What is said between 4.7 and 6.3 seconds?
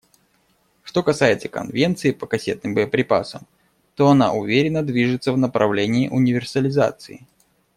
движется в направлении